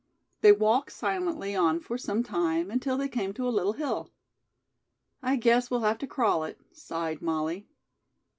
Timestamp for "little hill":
3.53-4.09